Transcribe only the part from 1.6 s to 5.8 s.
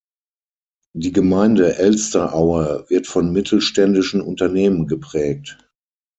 Elsteraue wird von mittelständischen Unternehmen geprägt.